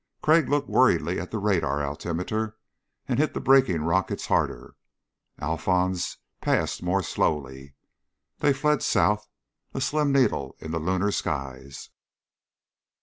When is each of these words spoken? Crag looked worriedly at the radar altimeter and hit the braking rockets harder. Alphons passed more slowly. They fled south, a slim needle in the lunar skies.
Crag 0.23 0.49
looked 0.49 0.67
worriedly 0.67 1.19
at 1.19 1.29
the 1.29 1.37
radar 1.37 1.83
altimeter 1.85 2.57
and 3.07 3.19
hit 3.19 3.35
the 3.35 3.39
braking 3.39 3.83
rockets 3.83 4.25
harder. 4.25 4.73
Alphons 5.39 6.17
passed 6.41 6.81
more 6.81 7.03
slowly. 7.03 7.75
They 8.39 8.51
fled 8.51 8.81
south, 8.81 9.27
a 9.75 9.79
slim 9.79 10.11
needle 10.11 10.55
in 10.59 10.71
the 10.71 10.79
lunar 10.79 11.11
skies. 11.11 11.91